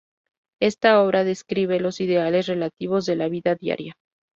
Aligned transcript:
Esta 0.59 0.99
obra 1.03 1.23
describe 1.23 1.79
los 1.79 2.01
ideales 2.01 2.47
relativos 2.47 3.07
a 3.07 3.13
la 3.13 3.29
vida 3.29 3.53
diaria. 3.53 3.95